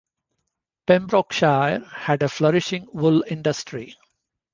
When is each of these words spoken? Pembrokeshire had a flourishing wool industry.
Pembrokeshire 0.87 1.85
had 1.85 2.23
a 2.23 2.27
flourishing 2.27 2.87
wool 2.91 3.23
industry. 3.27 3.95